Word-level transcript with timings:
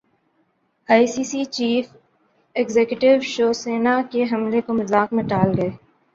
ائی 0.89 1.05
C 1.07 1.23
C 1.23 1.41
chief 1.55 1.85
executive 2.55 3.11
شوسینا 3.25 3.95
کے 4.11 4.23
حملے 4.31 4.61
کو 4.65 4.73
مذاق 4.73 5.13
میں 5.13 5.23
ٹال 5.29 5.49
گئے 5.57 5.69